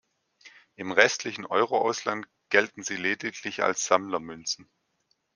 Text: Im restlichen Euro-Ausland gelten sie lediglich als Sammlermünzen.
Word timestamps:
Im 0.77 0.91
restlichen 0.91 1.45
Euro-Ausland 1.45 2.25
gelten 2.49 2.81
sie 2.81 2.95
lediglich 2.95 3.61
als 3.61 3.85
Sammlermünzen. 3.85 4.67